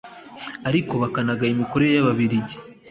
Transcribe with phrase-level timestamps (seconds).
[0.69, 2.57] ariko bakanagaya imikorere y'ababiligi